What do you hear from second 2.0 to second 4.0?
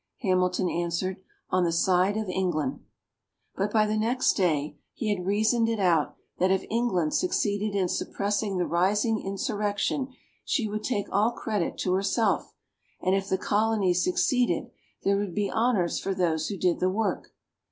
of England." But by the